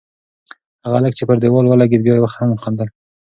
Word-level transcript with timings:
هغه 0.83 0.95
هلک 0.99 1.13
چې 1.17 1.23
پر 1.29 1.37
دېوال 1.43 1.65
ولگېد، 1.67 2.01
بیا 2.05 2.13
یې 2.17 2.23
هم 2.35 2.49
خندل. 2.63 2.87